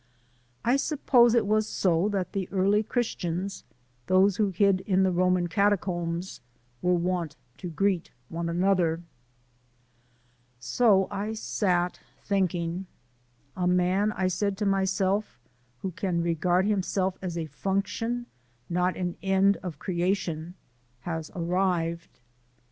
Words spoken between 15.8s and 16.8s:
"who can regard